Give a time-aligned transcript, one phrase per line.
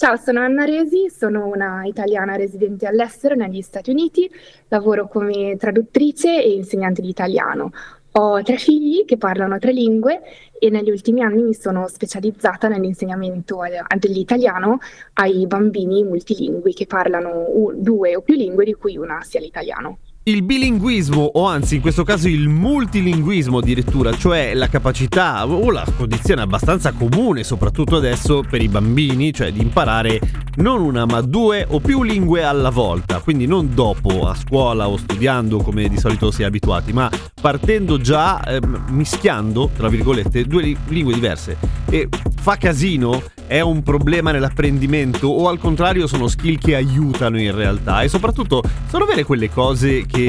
[0.00, 4.30] Ciao, sono Anna Resi, sono una italiana residente all'estero negli Stati Uniti,
[4.68, 7.70] lavoro come traduttrice e insegnante di italiano.
[8.12, 10.22] Ho tre figli che parlano tre lingue
[10.58, 13.58] e negli ultimi anni mi sono specializzata nell'insegnamento
[13.98, 14.78] dell'italiano
[15.12, 17.44] ai bambini multilingui che parlano
[17.74, 19.98] due o più lingue di cui una sia l'italiano.
[20.30, 25.84] Il bilinguismo, o anzi in questo caso il multilinguismo addirittura, cioè la capacità o la
[25.96, 30.20] condizione abbastanza comune, soprattutto adesso per i bambini, cioè di imparare
[30.58, 34.96] non una ma due o più lingue alla volta, quindi non dopo a scuola o
[34.96, 40.76] studiando come di solito si è abituati, ma partendo già eh, mischiando, tra virgolette, due
[40.86, 41.56] lingue diverse.
[41.90, 42.08] E
[42.40, 43.20] fa casino?
[43.50, 48.02] È un problema nell'apprendimento o al contrario sono skill che aiutano in realtà?
[48.02, 50.19] E soprattutto sono vere quelle cose che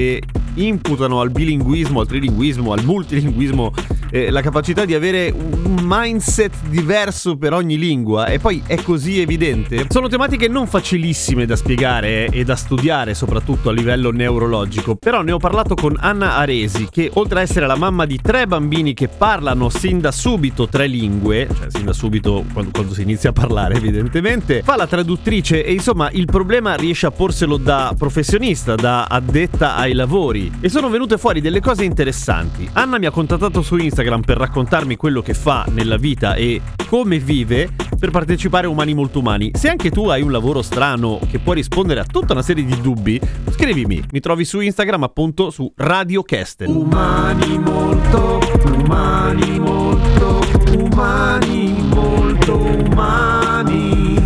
[0.56, 3.74] imputano al bilinguismo, al trilinguismo, al multilinguismo
[4.12, 9.20] eh, la capacità di avere un mindset diverso per ogni lingua e poi è così
[9.20, 9.86] evidente.
[9.90, 15.32] Sono tematiche non facilissime da spiegare e da studiare, soprattutto a livello neurologico, però ne
[15.32, 19.08] ho parlato con Anna Aresi, che oltre a essere la mamma di tre bambini che
[19.08, 23.34] parlano sin da subito tre lingue, cioè sin da subito quando, quando si inizia a
[23.34, 29.06] parlare evidentemente, fa la traduttrice e insomma il problema riesce a porselo da professionista, da
[29.06, 32.70] addetta ai lavori e sono venute fuori delle cose interessanti.
[32.74, 37.20] Anna mi ha contattato su Instagram per raccontarmi quello che fa nella vita e come
[37.20, 39.52] vive per partecipare a Umani Molto Umani.
[39.54, 42.82] Se anche tu hai un lavoro strano che può rispondere a tutta una serie di
[42.82, 43.22] dubbi,
[43.52, 44.04] scrivimi.
[44.12, 46.68] Mi trovi su Instagram appunto su Radio Kestel.
[46.68, 48.40] Umani molto,
[48.76, 50.40] umani molto,
[50.78, 54.21] umani molto umani.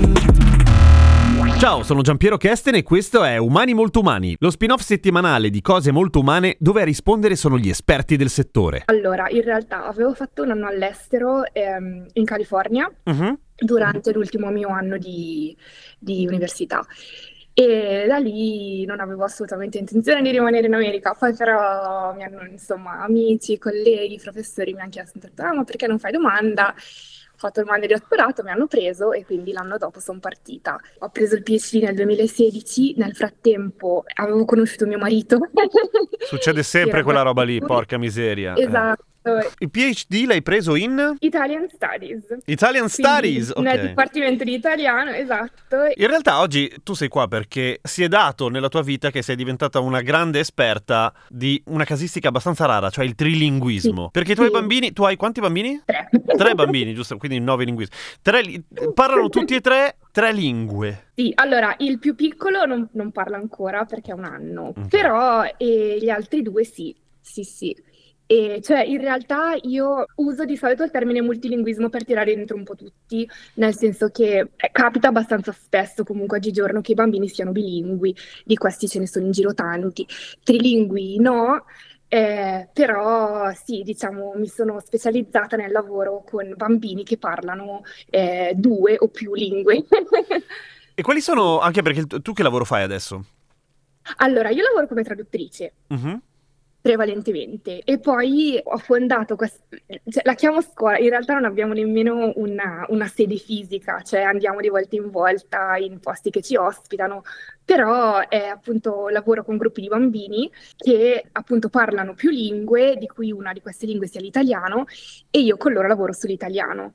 [1.85, 6.17] Sono Giampiero Kesten e questo è Umani Molto Umani, lo spin-off settimanale di cose molto
[6.17, 8.81] umane dove a rispondere sono gli esperti del settore.
[8.85, 13.37] Allora, in realtà avevo fatto un anno all'estero ehm, in California uh-huh.
[13.55, 15.55] durante l'ultimo mio anno di,
[15.99, 16.83] di università
[17.53, 22.43] e da lì non avevo assolutamente intenzione di rimanere in America, poi però mi hanno,
[22.45, 26.73] insomma, amici, colleghi, professori mi hanno chiesto, ah, ma perché non fai domanda?
[27.35, 30.79] Ho fatto domande di dottorato, mi hanno preso e quindi l'anno dopo sono partita.
[30.99, 35.39] Ho preso il PhD nel 2016, nel frattempo avevo conosciuto mio marito.
[36.25, 38.55] Succede sempre quella roba lì, porca miseria.
[38.55, 39.03] Esatto.
[39.57, 41.15] Il PhD l'hai preso in?
[41.19, 42.23] Italian Studies.
[42.45, 43.59] Italian Studies, ok.
[43.59, 45.77] Nel Dipartimento di Italiano, esatto.
[45.95, 49.35] In realtà oggi tu sei qua perché si è dato nella tua vita che sei
[49.35, 54.03] diventata una grande esperta di una casistica abbastanza rara, cioè il trilinguismo.
[54.05, 54.53] Sì, perché i tuoi sì.
[54.53, 55.81] bambini, tu hai quanti bambini?
[55.85, 56.09] Tre.
[56.37, 57.17] Tre bambini, giusto?
[57.17, 57.95] Quindi nove linguisti.
[58.21, 58.43] Tre,
[58.93, 61.07] parlano tutti e tre tre lingue.
[61.13, 64.87] Sì, allora il più piccolo non, non parla ancora perché ha un anno, okay.
[64.87, 67.75] però eh, gli altri due sì, sì, sì.
[68.27, 72.63] E cioè, in realtà io uso di solito il termine multilinguismo per tirare dentro un
[72.63, 77.51] po' tutti, nel senso che eh, capita abbastanza spesso comunque oggigiorno che i bambini siano
[77.51, 80.07] bilingui, di questi ce ne sono in giro tanti,
[80.43, 81.65] trilingui no,
[82.07, 88.95] eh, però sì, diciamo, mi sono specializzata nel lavoro con bambini che parlano eh, due
[88.97, 89.85] o più lingue.
[90.95, 93.23] e quali sono, anche perché tu che lavoro fai adesso?
[94.17, 95.73] Allora, io lavoro come traduttrice.
[95.89, 96.21] Uh-huh
[96.85, 97.81] prevalentemente.
[97.83, 99.63] E poi ho fondato, quest-
[100.07, 104.59] cioè, la chiamo scuola, in realtà non abbiamo nemmeno una, una, sede fisica, cioè andiamo
[104.61, 107.23] di volta in volta in posti che ci ospitano,
[107.63, 110.47] però è appunto lavoro con gruppi di bambini
[110.77, 114.85] che appunto parlano più lingue, di cui una di queste lingue sia l'italiano,
[115.31, 116.93] e io con loro lavoro sull'italiano.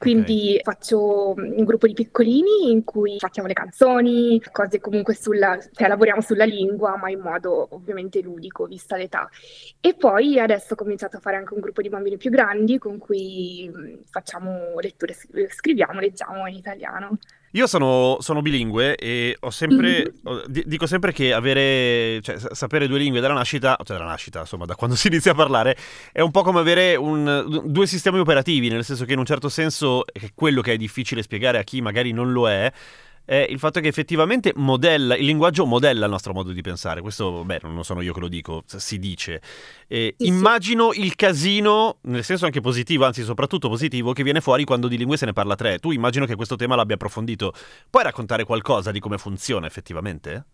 [0.00, 0.62] Quindi okay.
[0.62, 6.22] faccio un gruppo di piccolini in cui facciamo le canzoni, cose comunque sulla, cioè lavoriamo
[6.22, 9.28] sulla lingua, ma in modo ovviamente ludico, vista l'età.
[9.78, 12.96] E poi adesso ho cominciato a fare anche un gruppo di bambini più grandi con
[12.96, 13.70] cui
[14.08, 15.14] facciamo letture,
[15.50, 17.18] scriviamo, leggiamo in italiano.
[17.54, 20.62] Io sono, sono, bilingue e ho sempre, mm-hmm.
[20.66, 24.76] dico sempre che avere, cioè, sapere due lingue dalla nascita, cioè dalla nascita, insomma, da
[24.76, 25.76] quando si inizia a parlare,
[26.12, 29.48] è un po' come avere un, due sistemi operativi, nel senso che in un certo
[29.48, 32.72] senso è quello che è difficile spiegare a chi magari non lo è,
[33.24, 37.00] è il fatto che effettivamente modella, il linguaggio modella il nostro modo di pensare.
[37.00, 39.40] Questo, beh, non sono io che lo dico, si dice.
[39.86, 41.04] Eh, sì, immagino sì.
[41.04, 45.16] il casino, nel senso anche positivo, anzi soprattutto positivo, che viene fuori quando di lingue
[45.16, 45.78] se ne parla tre.
[45.78, 47.52] Tu immagino che questo tema l'abbia approfondito.
[47.88, 50.44] Puoi raccontare qualcosa di come funziona effettivamente?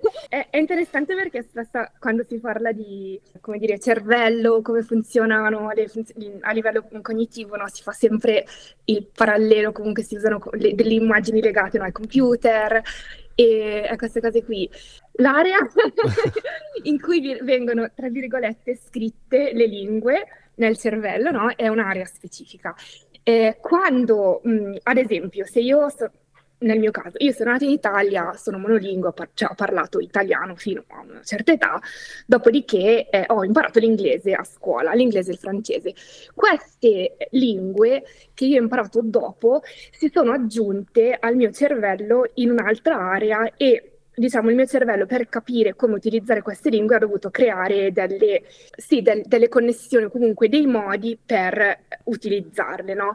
[0.28, 6.36] È, è, interessante perché spesso quando si parla di, come dire, cervello, come funzionano funzioni,
[6.40, 7.66] a livello cognitivo, no?
[7.68, 8.44] si fa sempre
[8.84, 11.84] il parallelo, comunque si usano le, delle immagini legate no?
[11.84, 12.82] al computer
[13.34, 14.68] e a queste cose qui.
[15.12, 15.58] L'area
[16.82, 21.52] in cui vengono, tra virgolette, scritte le lingue nel cervello no?
[21.54, 22.74] è un'area specifica.
[23.22, 26.10] Eh, quando, mh, ad esempio, se io so,
[26.60, 30.56] nel mio caso, io sono nata in Italia, sono monolingue, par- cioè ho parlato italiano
[30.56, 31.80] fino a una certa età,
[32.26, 35.94] dopodiché eh, ho imparato l'inglese a scuola, l'inglese e il francese.
[36.34, 38.02] Queste lingue
[38.34, 43.92] che io ho imparato dopo si sono aggiunte al mio cervello in un'altra area e
[44.18, 48.42] diciamo, il mio cervello per capire come utilizzare queste lingue ha dovuto creare delle,
[48.76, 53.14] sì, del, delle connessioni, comunque dei modi per utilizzarle, no?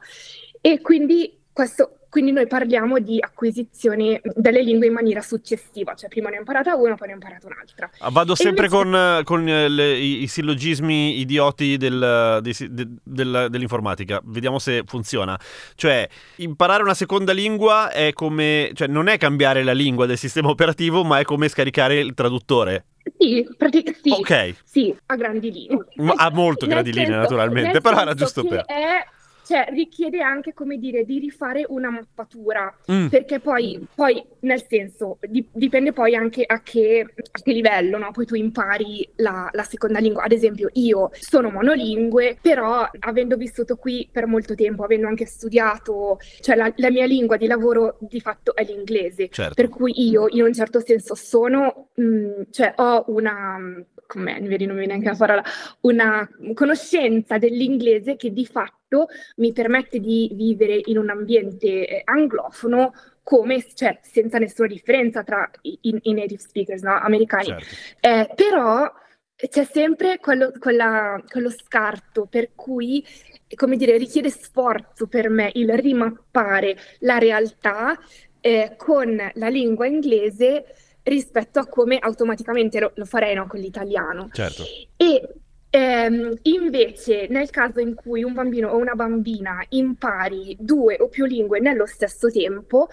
[0.61, 6.29] E quindi questo quindi noi parliamo di acquisizione delle lingue in maniera successiva, cioè prima
[6.29, 7.89] ne ho imparata una, poi ne ho imparata un'altra.
[7.97, 8.83] Ah, vado sempre invece...
[8.83, 14.83] con, con eh, le, i, i, sillogismi idioti del, de, de, del, dell'informatica, vediamo se
[14.85, 15.39] funziona.
[15.73, 20.49] Cioè, imparare una seconda lingua è come, cioè non è cambiare la lingua del sistema
[20.49, 22.85] operativo, ma è come scaricare il traduttore.
[23.17, 24.55] Sì, pratic- sì, okay.
[24.63, 25.83] sì, a grandi linee.
[26.15, 28.65] A molto grandi linee, naturalmente, però era giusto per...
[28.65, 29.03] È
[29.43, 33.07] cioè richiede anche, come dire, di rifare una mappatura, mm.
[33.07, 38.11] perché poi, poi, nel senso, di, dipende poi anche a che, a che livello, no?
[38.11, 40.23] Poi tu impari la, la, seconda lingua.
[40.23, 46.19] Ad esempio, io sono monolingue, però avendo vissuto qui per molto tempo, avendo anche studiato,
[46.39, 49.53] cioè la, la mia lingua di lavoro di fatto è l'inglese, certo.
[49.53, 53.57] per cui io in un certo senso sono, mh, mm, cioè ho una
[54.13, 55.43] come non mi viene neanche la parola,
[55.81, 59.07] una conoscenza dell'inglese che di fatto
[59.37, 62.93] mi permette di vivere in un ambiente eh, anglofono
[63.23, 66.93] come, cioè, senza nessuna differenza tra i, i native speakers no?
[66.93, 67.45] americani.
[67.45, 67.65] Certo.
[68.01, 68.91] Eh, però
[69.35, 73.03] c'è sempre quello, quella, quello scarto per cui,
[73.55, 77.97] come dire, richiede sforzo per me il rimappare la realtà
[78.41, 80.65] eh, con la lingua inglese
[81.03, 84.29] rispetto a come automaticamente lo, lo farei no, con l'italiano.
[84.31, 84.63] Certo.
[84.95, 85.35] E
[85.69, 91.25] ehm, invece nel caso in cui un bambino o una bambina impari due o più
[91.25, 92.87] lingue nello stesso tempo,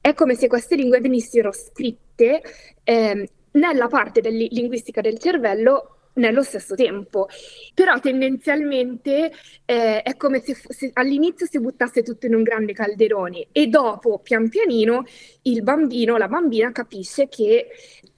[0.00, 2.42] è come se queste lingue venissero scritte
[2.82, 7.28] ehm, nella parte del, linguistica del cervello nello stesso tempo.
[7.74, 9.32] Però tendenzialmente
[9.64, 14.18] eh, è come se, se, all'inizio si buttasse tutto in un grande calderone e dopo,
[14.18, 15.04] pian pianino,
[15.42, 17.68] il bambino, la bambina capisce che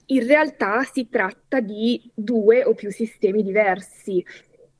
[0.07, 4.25] in realtà si tratta di due o più sistemi diversi.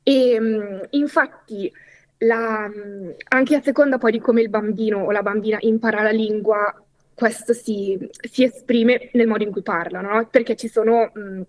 [0.03, 1.71] E mm, infatti,
[2.19, 6.11] la, mm, anche a seconda poi di come il bambino o la bambina impara la
[6.11, 6.73] lingua,
[7.13, 10.27] questo si, si esprime nel modo in cui parla, no?
[10.29, 11.41] perché ci sono mh, mm,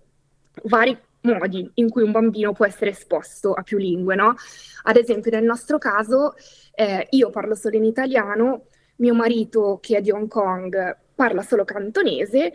[0.63, 4.35] vari modi in cui un bambino può essere esposto a più lingue, no?
[4.83, 6.33] Ad esempio, nel nostro caso,
[6.73, 8.65] eh, io parlo solo in italiano,
[8.97, 12.53] mio marito, che è di Hong Kong, parla solo cantonese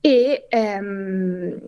[0.00, 1.60] e, ehm,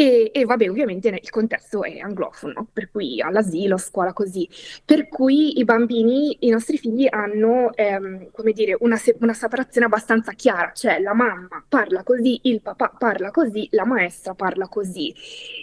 [0.00, 4.48] e, e, vabbè, ovviamente il contesto è anglofono, per cui all'asilo, a scuola così.
[4.82, 9.86] Per cui i bambini, i nostri figli hanno, ehm, come dire, una, se- una, separazione
[9.86, 15.14] abbastanza chiara, cioè la mamma parla così, il papà parla così, la maestra parla così.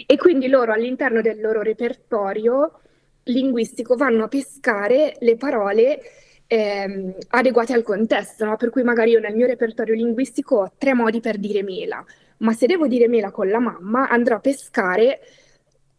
[0.06, 2.82] E quindi loro all'interno del loro repertorio
[3.24, 6.00] linguistico vanno a pescare le parole
[6.46, 8.56] ehm, adeguate al contesto, no?
[8.56, 12.06] per cui magari io nel mio repertorio linguistico ho tre modi per dire mela
[12.38, 15.20] ma se devo dire mela con la mamma andrò a pescare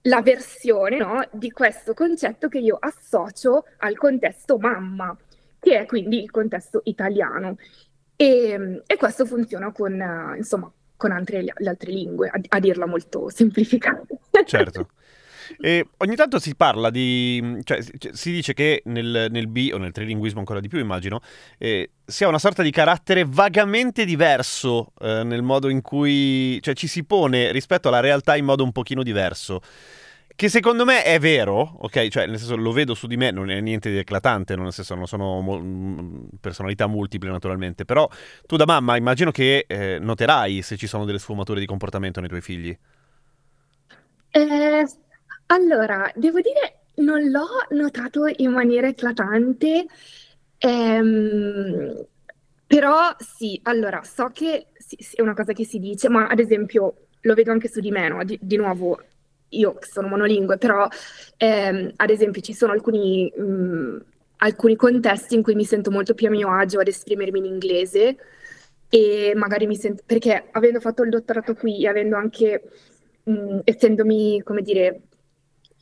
[0.03, 5.17] la versione no, di questo concetto che io associo al contesto mamma,
[5.59, 7.57] che è quindi il contesto italiano.
[8.17, 13.29] E, e questo funziona con, insomma, con altre, le altre lingue, a, a dirla molto
[13.29, 14.07] semplificata.
[14.45, 14.89] Certo.
[15.61, 17.61] E ogni tanto si parla di.
[17.63, 17.81] cioè,
[18.13, 21.21] si dice che nel, nel B o nel trilinguismo ancora di più, immagino,
[21.59, 26.59] eh, sia una sorta di carattere vagamente diverso eh, nel modo in cui.
[26.63, 29.61] cioè, ci si pone rispetto alla realtà in modo un pochino diverso.
[30.39, 32.07] Che secondo me è vero, ok?
[32.07, 34.95] Cioè, nel senso, lo vedo su di me, non è niente di eclatante, nel senso,
[34.95, 37.85] non sono mo- personalità multiple, naturalmente.
[37.85, 38.09] Però
[38.47, 42.29] tu, da mamma, immagino che eh, noterai se ci sono delle sfumature di comportamento nei
[42.29, 42.79] tuoi figli.
[44.31, 44.85] Eh,
[45.49, 49.87] allora, devo dire, non l'ho notato in maniera eclatante,
[50.59, 52.07] ehm,
[52.67, 56.39] Però sì, allora, so che sì, sì, è una cosa che si dice, ma ad
[56.41, 58.25] esempio lo vedo anche su di me, no?
[58.25, 59.01] Di, di nuovo,
[59.51, 60.87] io sono monolingue, però
[61.39, 64.05] ehm, ad esempio ci sono alcuni, mh,
[64.39, 68.17] alcuni contesti in cui mi sento molto più a mio agio ad esprimermi in inglese
[68.91, 72.63] e magari mi sento, perché avendo fatto il dottorato qui, avendo anche,
[73.25, 75.03] mh, essendomi, come dire,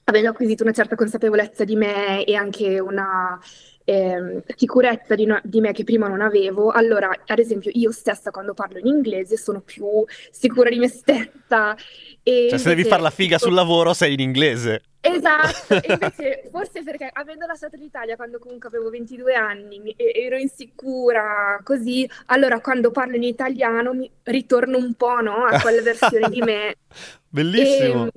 [0.08, 3.38] avendo acquisito una certa consapevolezza di me e anche una
[3.82, 8.30] eh, sicurezza di, no, di, me che prima non avevo, allora ad esempio io stessa
[8.30, 9.86] quando parlo in inglese sono più
[10.30, 11.76] sicura di me stessa.
[12.22, 14.82] E cioè se devi fare la figa sul lavoro sei in inglese.
[15.00, 20.36] Esatto, e invece forse perché avendo lasciato l'Italia quando comunque avevo 22 anni mi, ero
[20.36, 26.28] insicura così, allora quando parlo in italiano mi ritorno un po' no, a quella versione
[26.28, 26.74] di me.
[27.28, 28.06] Bellissimo.
[28.06, 28.12] E,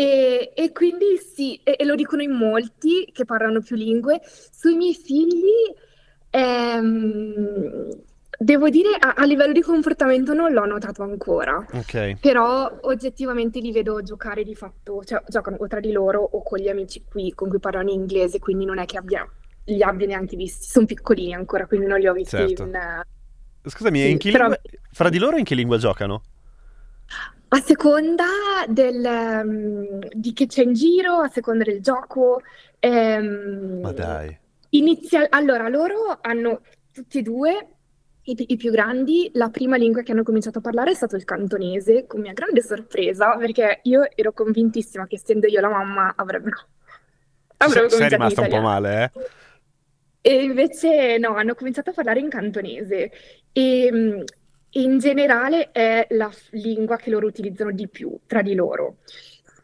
[0.00, 4.22] e, e quindi sì, e, e, lo dicono in molti che parlano più lingue.
[4.24, 5.74] Sui miei figli,
[6.30, 7.88] ehm,
[8.38, 11.62] devo dire, a, a, livello di comportamento non l'ho notato ancora.
[11.72, 12.16] Ok.
[12.18, 16.58] Però oggettivamente li vedo giocare di fatto, cioè giocano o tra di loro o con
[16.58, 19.28] gli amici qui con cui parlano in inglese, quindi non è che abbia,
[19.64, 20.66] li abbia neanche visti.
[20.66, 22.62] Sono piccolini ancora, quindi non li ho visti certo.
[22.62, 23.02] in...
[23.66, 24.48] Scusami, sì, in però...
[24.48, 24.60] lingua...
[24.92, 26.22] fra di loro in che lingua giocano?
[27.52, 28.24] A seconda
[28.68, 32.42] del, um, di che c'è in giro, a seconda del gioco.
[32.78, 34.38] Ehm, Ma dai.
[34.70, 35.26] Inizia...
[35.30, 36.60] Allora, loro hanno
[36.92, 37.66] tutti e due,
[38.22, 41.24] i, i, più grandi, la prima lingua che hanno cominciato a parlare è stato il
[41.24, 46.68] cantonese, con mia grande sorpresa, perché io ero convintissima che essendo io la mamma avrebbero...
[47.56, 49.20] avrebbero Sei rimasta un po' male, eh?
[50.22, 53.10] E invece no, hanno cominciato a parlare in cantonese.
[53.50, 54.24] E
[54.72, 58.98] in generale è la lingua che loro utilizzano di più tra di loro.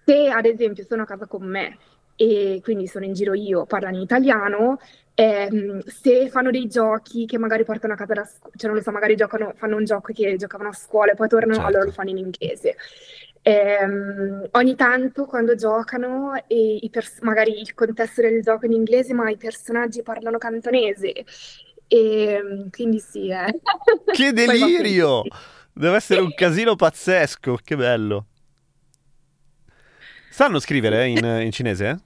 [0.05, 1.79] Se ad esempio sono a casa con me
[2.17, 4.79] e quindi sono in giro io, parlano in italiano,
[5.15, 8.83] ehm, se fanno dei giochi che magari portano a casa da scuola, cioè non lo
[8.83, 11.69] so, magari giocano, fanno un gioco che giocavano a scuola e poi tornano, certo.
[11.69, 12.77] allora lo fanno in inglese.
[13.43, 19.13] Ehm, ogni tanto quando giocano, e pers- magari il contesto del gioco è in inglese,
[19.13, 21.25] ma i personaggi parlano cantonese
[21.89, 23.61] e ehm, quindi sì, eh.
[24.13, 25.23] Che delirio!
[25.73, 28.27] Deve essere un casino pazzesco, che bello.
[30.31, 32.01] Sanno scrivere in, in cinese?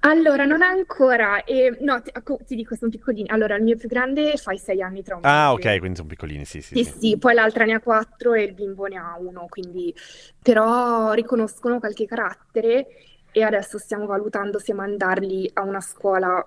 [0.00, 2.12] Allora, non ancora, eh, no, ti,
[2.44, 3.28] ti, dico, sono piccolini.
[3.30, 6.08] Allora, il mio più grande fa i sei anni tra un Ah, ok, quindi sono
[6.08, 6.84] piccolini, sì, sì, sì.
[6.84, 9.94] Sì, sì, poi l'altra ne ha quattro e il bimbo ne ha uno, quindi...
[10.42, 12.86] Però riconoscono qualche carattere
[13.32, 16.46] e adesso stiamo valutando se mandarli a una scuola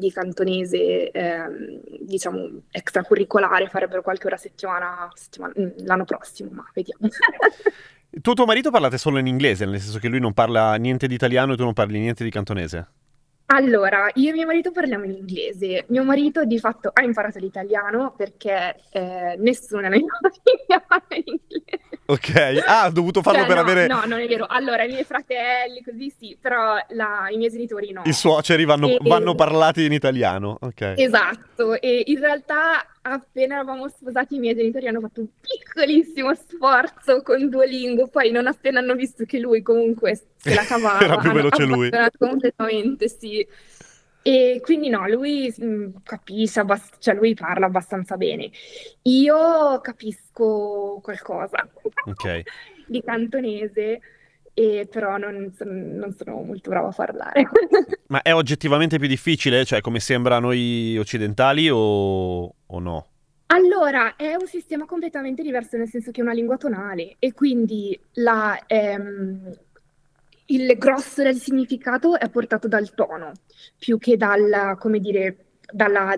[0.00, 6.68] di cantonese, ehm, diciamo, extracurricolare, farebbero qualche ora a settimana, settimana mm, l'anno prossimo, ma
[6.74, 7.06] vediamo.
[8.10, 11.14] tu tuo marito parlate solo in inglese, nel senso che lui non parla niente di
[11.14, 12.88] italiano e tu non parli niente di cantonese?
[13.52, 15.84] Allora, io e mio marito parliamo in inglese.
[15.88, 21.22] Mio marito di fatto ha imparato l'italiano perché eh, nessuno nella mia famiglia parla in
[21.26, 21.80] inglese.
[22.06, 23.86] Ok, ah, ha dovuto farlo cioè, per no, avere...
[23.88, 24.46] No, non è vero.
[24.48, 27.26] Allora, i miei fratelli, così sì, però la...
[27.30, 28.02] i miei genitori no.
[28.04, 28.98] I suoceri vanno, e...
[29.00, 30.94] vanno parlati in italiano, ok.
[30.96, 37.22] Esatto, e in realtà appena eravamo sposati i miei genitori hanno fatto un piccolissimo sforzo
[37.22, 41.32] con Duolingo, poi non appena hanno visto che lui comunque se la cavava, Era più
[41.32, 41.90] veloce lui.
[42.18, 43.46] completamente, sì.
[44.22, 48.50] E quindi no, lui mh, mm, capisce, abbast- cioè lui parla abbastanza bene.
[49.02, 51.66] Io capisco qualcosa
[52.04, 52.42] okay.
[52.86, 54.00] di cantonese,
[54.52, 57.48] e però non, non, sono molto brava a parlare.
[58.08, 63.06] Ma è oggettivamente più difficile, cioè come sembra a noi occidentali o, o no?
[63.46, 67.98] Allora, è un sistema completamente diverso, nel senso che è una lingua tonale e quindi
[68.14, 69.52] la, ehm,
[70.46, 73.32] il grosso del significato è portato dal tono,
[73.76, 76.14] più che dal, come dire, dalla,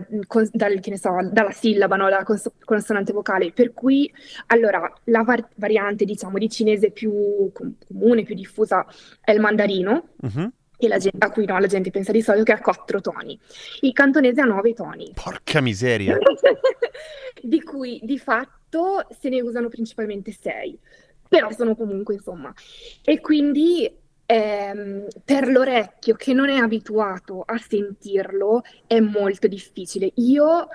[0.53, 2.09] dal, so, dalla sillaba, no?
[2.09, 3.53] dalla cons- consonante vocale.
[3.53, 4.13] Per cui,
[4.47, 8.87] allora, la var- variante, diciamo, di cinese più com- comune, più diffusa
[9.21, 10.09] è il mandarino.
[10.21, 10.51] Uh-huh.
[10.89, 13.39] La gente, a cui no, la gente pensa di solito che ha quattro toni.
[13.81, 15.13] Il cantonese ha nove toni.
[15.15, 16.19] Porca miseria!
[17.43, 20.79] di cui di fatto se ne usano principalmente sei,
[21.29, 22.53] però sono comunque insomma.
[23.03, 23.91] E quindi
[24.27, 30.11] ehm, per l'orecchio che non è abituato a sentirlo è molto difficile.
[30.17, 30.69] Io,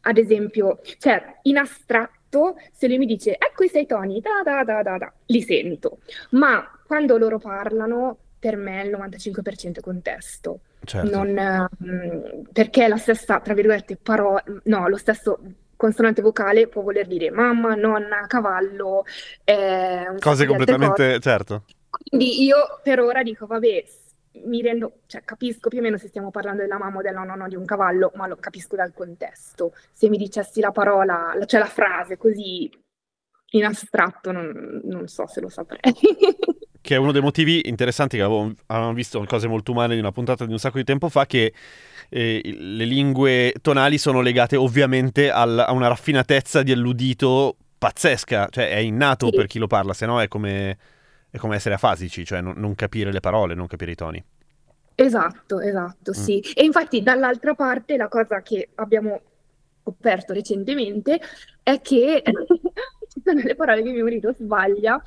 [0.00, 4.64] ad esempio, cioè in astratto, se lui mi dice ecco i sei toni, da da
[4.64, 5.98] da da da, li sento,
[6.30, 10.58] ma quando loro parlano, per me il 95% è contesto.
[10.84, 11.16] Certo.
[11.16, 15.38] Non, um, perché la stessa, tra virgolette, parola, no, lo stesso
[15.76, 19.04] consonante vocale può voler dire mamma, nonna, cavallo,
[19.44, 21.20] eh, cose completamente, cose.
[21.20, 21.64] certo.
[21.88, 23.84] Quindi io per ora dico, vabbè,
[24.46, 27.46] mi rendo, cioè capisco più o meno se stiamo parlando della mamma o della nonna
[27.46, 29.72] di un cavallo, ma lo capisco dal contesto.
[29.92, 32.68] Se mi dicessi la parola, cioè la frase così
[33.50, 35.78] in astratto, non, non so se lo saprei.
[36.82, 40.12] che è uno dei motivi interessanti che avevo, avevamo visto cose molto umane di una
[40.12, 41.54] puntata di un sacco di tempo fa, che
[42.10, 48.70] eh, le lingue tonali sono legate ovviamente al, a una raffinatezza di alludito pazzesca, cioè
[48.70, 49.36] è innato sì.
[49.36, 50.76] per chi lo parla, se no è come
[51.32, 54.22] è come essere afasici, cioè non, non capire le parole, non capire i toni.
[54.94, 56.14] Esatto, esatto, mm.
[56.14, 56.40] sì.
[56.54, 59.18] E infatti dall'altra parte la cosa che abbiamo
[59.80, 61.18] scoperto recentemente
[61.62, 62.22] è che
[63.08, 65.02] ci sono le parole che mio marito sbaglia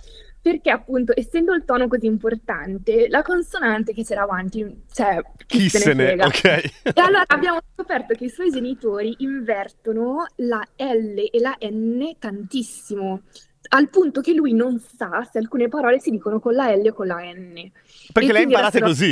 [0.46, 5.70] perché appunto essendo il tono così importante la consonante che c'era avanti cioè chi, chi
[5.70, 11.18] se ne, frega ok e allora abbiamo scoperto che i suoi genitori invertono la L
[11.32, 13.24] e la N tantissimo
[13.70, 16.94] al punto che lui non sa se alcune parole si dicono con la L o
[16.94, 17.72] con la N.
[18.14, 19.12] Perché le ha imparate così?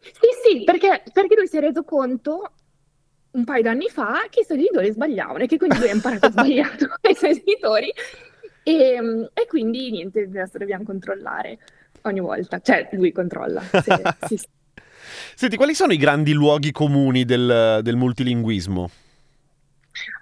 [0.00, 2.50] Sì, sì, perché, perché lui si è reso conto
[3.30, 6.28] un paio d'anni fa che i suoi genitori sbagliavano e che quindi lui ha imparato
[6.28, 7.92] sbagliato con i suoi genitori
[8.68, 11.58] e, e, quindi niente, adesso dobbiamo controllare
[12.02, 13.60] ogni volta, cioè lui controlla.
[13.60, 14.48] Se, sì, sì.
[15.36, 18.90] Senti, quali sono i grandi luoghi comuni del, del multilinguismo?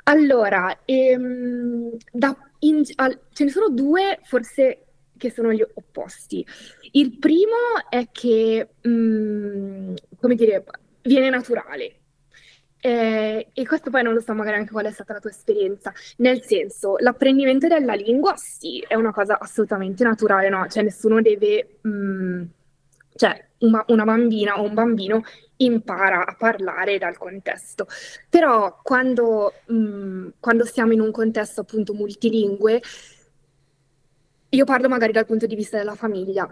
[0.03, 6.47] Allora, ehm, da, in, al, ce ne sono due forse che sono gli opposti.
[6.91, 7.57] Il primo
[7.89, 10.65] è che, mh, mm, come dire,
[11.01, 12.01] viene naturale.
[12.87, 15.91] Eh, e questo poi non lo so magari anche qual è stata la tua esperienza,
[16.19, 20.67] nel senso l'apprendimento della lingua sì, è una cosa assolutamente naturale, no?
[20.69, 22.43] Cioè nessuno deve, mh, mm,
[23.17, 25.23] cioè una, una bambina o un bambino
[25.57, 27.87] impara a parlare dal contesto.
[28.29, 32.83] Però quando, mh, mm, quando siamo in un contesto appunto multilingue,
[34.51, 36.47] io parlo magari dal punto di vista della famiglia,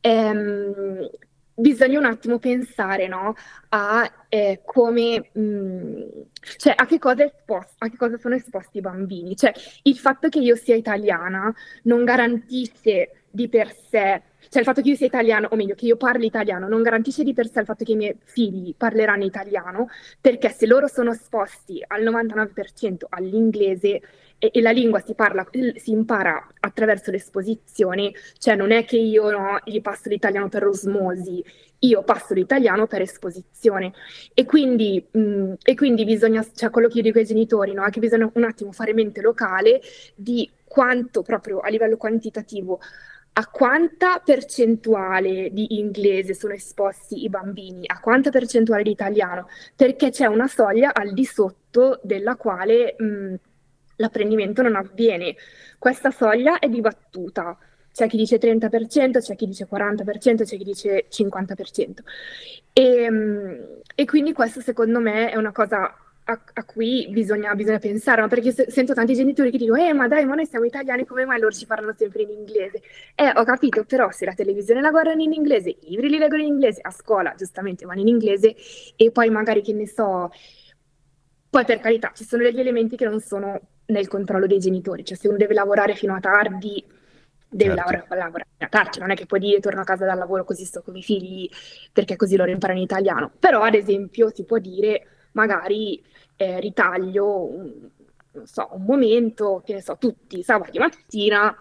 [0.00, 1.10] ehm,
[1.54, 3.34] bisogna un attimo pensare no,
[3.70, 6.02] a eh, come, mh, mm,
[6.56, 9.36] cioè a che, esposto, a che, cosa sono esposti i bambini.
[9.36, 14.82] Cioè il fatto che io sia italiana non garantisce di per sé cioè il fatto
[14.82, 17.60] che io sia italiano, o meglio, che io parli italiano, non garantisce di per sé
[17.60, 19.88] il fatto che i miei figli parleranno italiano,
[20.20, 24.00] perché se loro sono esposti al 99% all'inglese
[24.38, 29.30] e, e la lingua si, parla, si impara attraverso l'esposizione, cioè non è che io
[29.30, 31.42] no, gli passo l'italiano per osmosi,
[31.80, 33.92] io passo l'italiano per esposizione.
[34.32, 37.90] E quindi, mh, e quindi bisogna, cioè quello che io dico ai genitori, no, è
[37.90, 39.80] che bisogna un attimo fare mente locale
[40.14, 42.80] di quanto proprio a livello quantitativo
[43.36, 50.10] a quanta percentuale di inglese sono esposti i bambini, a quanta percentuale di italiano, perché
[50.10, 53.34] c'è una soglia al di sotto della quale mh,
[54.04, 55.34] l'apprendimento non avviene.
[55.78, 57.56] Questa soglia è dibattuta.
[57.92, 61.98] C'è chi dice 30%, c'è chi dice 40%, c'è chi dice 50%.
[62.72, 68.22] E, e quindi questo secondo me è una cosa a, a cui bisogna, bisogna pensare,
[68.22, 68.28] no?
[68.28, 71.24] perché se, sento tanti genitori che dicono, eh ma dai, ma noi siamo italiani, come
[71.26, 72.82] mai loro ci parlano sempre in inglese?
[73.14, 76.42] Eh, ho capito, però se la televisione la guardano in inglese, i libri li leggono
[76.42, 78.54] in inglese, a scuola giustamente vanno in inglese
[78.96, 80.30] e poi magari che ne so,
[81.50, 85.16] poi per carità ci sono degli elementi che non sono nel controllo dei genitori, cioè
[85.16, 86.84] se uno deve lavorare fino a tardi,
[87.48, 87.90] deve certo.
[87.90, 90.44] lavorare, lavorare fino a tardi, non è che poi dire torno a casa dal lavoro
[90.44, 91.48] così sto con i figli
[91.92, 96.02] perché così loro imparano italiano, però ad esempio si può dire magari
[96.36, 97.88] eh, ritaglio un,
[98.44, 101.54] so, un momento, che ne so, tutti sabati mattina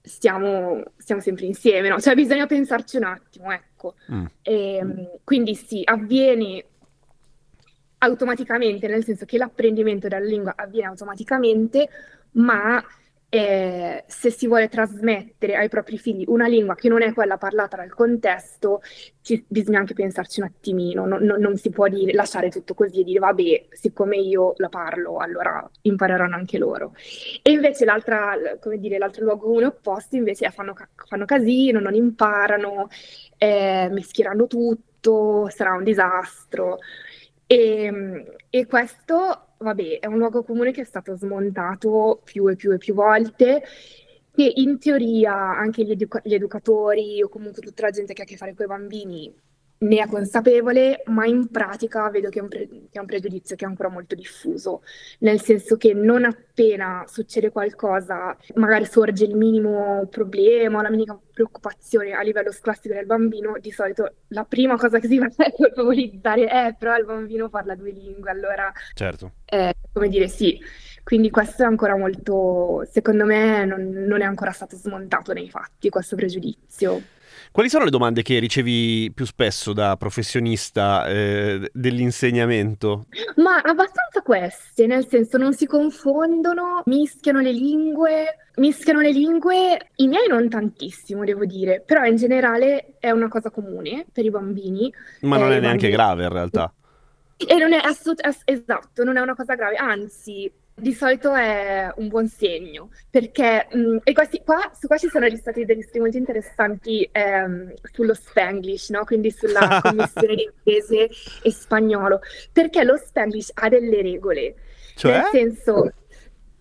[0.00, 2.00] stiamo, stiamo sempre insieme, no?
[2.00, 3.94] Cioè bisogna pensarci un attimo, ecco.
[4.10, 4.26] Mm.
[4.42, 6.64] E, ehm, quindi sì, avviene
[7.98, 11.88] automaticamente, nel senso che l'apprendimento della lingua avviene automaticamente,
[12.32, 12.82] ma
[13.30, 17.76] eh, se si vuole trasmettere ai propri figli una lingua che non è quella parlata
[17.76, 18.80] dal contesto,
[19.20, 23.00] ci, bisogna anche pensarci un attimino, non, non, non, si può dire, lasciare tutto così
[23.00, 26.94] e dire vabbè, siccome io la parlo, allora impareranno anche loro.
[27.42, 30.74] E invece l'altra, come dire, l'altro luogo comune opposto invece è fanno,
[31.06, 32.88] fanno casino, non imparano,
[33.36, 36.78] eh, meschieranno tutto, sarà un disastro.
[37.50, 42.72] E, e questo vabbè, è un luogo comune che è stato smontato più e più
[42.72, 43.62] e più volte,
[44.32, 48.24] che in teoria anche gli, educa- gli educatori o comunque tutta la gente che ha
[48.24, 49.34] a che fare con i bambini
[49.78, 53.64] ne è consapevole, ma in pratica vedo che è, pre- che è, un pregiudizio che
[53.64, 54.82] è ancora molto diffuso,
[55.20, 62.12] nel senso che non appena succede qualcosa, magari sorge il minimo problema, la minima preoccupazione
[62.12, 66.42] a livello scolastico del bambino, di solito la prima cosa che si fa è colpevolizzare,
[66.42, 68.72] eh, però il bambino parla due lingue, allora...
[68.94, 69.32] Certo.
[69.44, 70.58] Eh, come dire, sì.
[71.04, 75.88] Quindi questo è ancora molto, secondo me non, non è ancora stato smontato nei fatti,
[75.88, 77.16] questo pregiudizio.
[77.50, 83.06] Quali sono le domande che ricevi più spesso da professionista eh, dell'insegnamento?
[83.36, 90.06] Ma abbastanza queste, nel senso non si confondono, mischiano le lingue, mischiano le lingue, i
[90.06, 94.92] miei non tantissimo devo dire, però in generale è una cosa comune per i bambini.
[95.22, 95.92] Ma non è neanche bambini.
[95.92, 96.72] grave in realtà.
[97.36, 102.08] E non è assolutamente, esatto, non è una cosa grave, anzi di solito è un
[102.08, 106.00] buon segno, perché mh, mm, e questi, qua, su qua ci sono stati degli studi
[106.00, 109.04] molto interessanti ehm, sullo Spanglish, no?
[109.04, 111.08] quindi sulla commissione di inglese
[111.42, 112.20] e spagnolo,
[112.52, 114.54] perché lo Spanglish ha delle regole,
[114.94, 115.12] cioè?
[115.12, 115.92] nel senso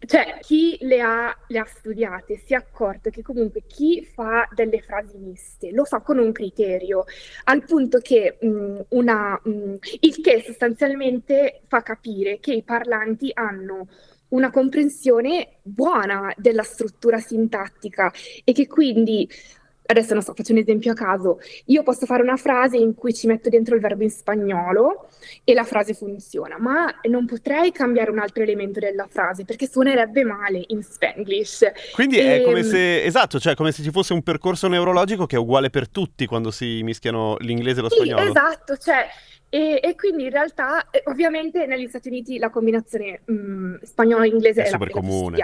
[0.07, 4.81] cioè, chi le ha, le ha, studiate si è accorto che comunque chi fa delle
[4.81, 7.03] frasi miste lo fa con un criterio,
[7.43, 13.87] al punto che mh, una, mh, il che sostanzialmente fa capire che i parlanti hanno
[14.29, 18.11] una comprensione buona della struttura sintattica
[18.43, 19.29] e che quindi
[19.87, 23.13] adesso non so, faccio un esempio a caso, io posso fare una frase in cui
[23.13, 25.07] ci metto dentro il verbo in spagnolo
[25.43, 30.23] e la frase funziona, ma non potrei cambiare un altro elemento della frase perché suonerebbe
[30.23, 31.71] male in Spanglish.
[31.93, 32.37] Quindi e...
[32.37, 35.39] è come ehm, se, esatto, cioè come se ci fosse un percorso neurologico che è
[35.39, 38.21] uguale per tutti quando si mischiano l'inglese e lo spagnolo.
[38.21, 39.05] Sì, esatto, cioè
[39.49, 44.65] e, e, quindi in realtà, eh, ovviamente negli Stati Uniti la combinazione mm, spagnolo-inglese è,
[44.65, 45.37] è super comune.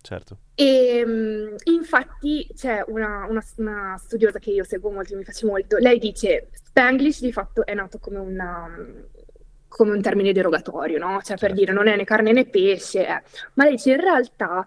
[0.00, 0.38] Certo.
[0.54, 5.76] E mm, infatti c'è una, una, una, studiosa che io seguo molto, mi piace molto,
[5.78, 8.70] lei dice Spanglish di fatto è nato come una,
[9.66, 11.20] come un termine derogatorio, no?
[11.22, 11.54] Cioè per certo.
[11.54, 13.22] dire non è né carne né pesce, eh.
[13.54, 14.64] ma lei dice in realtà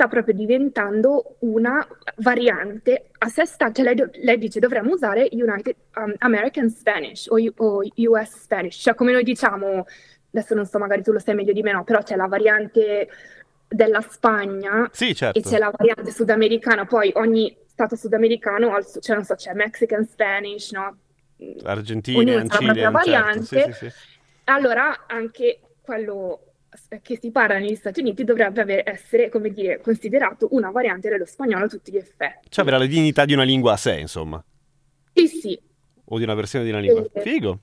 [0.00, 1.86] sta proprio diventando una
[2.16, 7.36] variante a sé stante, cioè lei, lei, dice dovremmo usare United um, American Spanish o,
[7.36, 9.84] o, US Spanish, cioè come noi diciamo,
[10.32, 11.84] adesso non so, magari tu lo sai meglio di me, no?
[11.84, 13.08] però c'è la variante
[13.68, 15.38] della Spagna sì, certo.
[15.38, 20.70] e c'è la variante sudamericana, poi ogni stato sudamericano, cioè non so, c'è Mexican Spanish,
[20.72, 20.96] no?
[21.64, 23.44] Argentina, Cile, certo, variante.
[23.44, 23.92] Sì, sì, sì
[24.44, 26.49] allora anche quello
[27.02, 31.26] che si parla negli Stati Uniti dovrebbe aver, essere, come dire, considerato una variante dello
[31.26, 32.48] spagnolo a tutti gli effetti.
[32.48, 34.42] Cioè avere la dignità di una lingua a sé, insomma.
[35.12, 35.60] Sì, sì.
[36.04, 37.04] O di una versione di una lingua.
[37.14, 37.20] Sì.
[37.20, 37.60] Figo.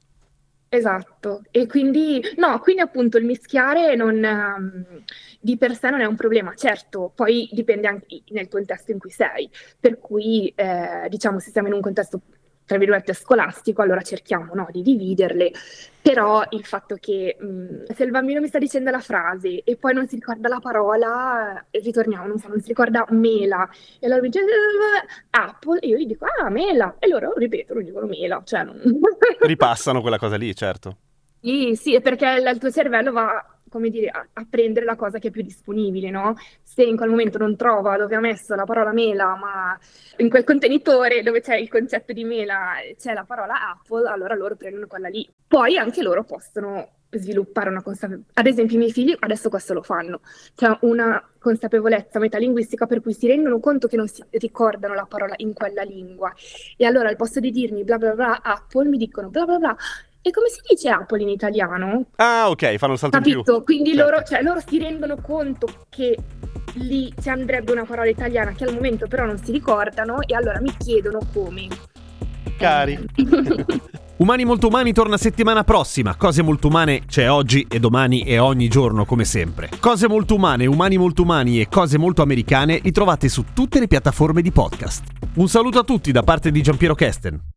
[0.69, 5.03] Esatto, e quindi, no, quindi appunto il mischiare non, um,
[5.39, 9.09] di per sé non è un problema, certo, poi dipende anche nel contesto in cui
[9.09, 12.19] sei, per cui eh, diciamo se siamo in un contesto
[12.67, 15.53] tra virgolette scolastico, allora cerchiamo no, di dividerle,
[16.01, 19.93] però il fatto che mh, se il bambino mi sta dicendo la frase e poi
[19.93, 23.67] non si ricorda la parola, ritorniamo, non so, non si ricorda mela,
[23.99, 24.43] e allora mi dice
[25.29, 28.81] Apple, e io gli dico ah mela, e loro ripetono, dicono mela, cioè non...
[29.39, 30.97] Ripassano quella cosa lì, certo.
[31.39, 35.29] Sì, sì, perché il tuo cervello va come dire, a, a, prendere la cosa che
[35.29, 36.35] è più disponibile, no?
[36.63, 39.77] Se in quel momento non trova dove ha messo la parola mela, ma
[40.17, 44.55] in quel contenitore dove c'è il concetto di mela c'è la parola Apple, allora loro
[44.55, 45.27] prendono quella lì.
[45.47, 48.31] Poi anche loro possono sviluppare una consapevolezza.
[48.33, 50.21] Ad esempio i miei figli adesso questo lo fanno,
[50.55, 55.33] c'è una consapevolezza metalinguistica per cui si rendono conto che non si ricordano la parola
[55.37, 56.33] in quella lingua
[56.75, 59.77] e allora al posto di dirmi bla bla bla Apple mi dicono bla bla bla
[60.27, 62.05] e come si dice Apple in italiano?
[62.17, 63.37] Ah, ok, fanno il salto Capito?
[63.37, 63.63] in più.
[63.63, 64.09] Quindi certo.
[64.09, 66.17] loro, cioè, loro si rendono conto che
[66.73, 70.59] lì ci andrebbe una parola italiana che al momento però non si ricordano e allora
[70.59, 71.67] mi chiedono come.
[72.57, 73.05] Cari.
[74.17, 76.15] Umani molto umani torna settimana prossima.
[76.15, 79.69] Cose molto umane c'è oggi e domani e ogni giorno come sempre.
[79.79, 83.85] Cose molto umane, umani molto umani e cose molto americane li trovate su tutte le
[83.85, 85.03] piattaforme di podcast.
[85.35, 87.56] Un saluto a tutti da parte di Giampiero Kesten.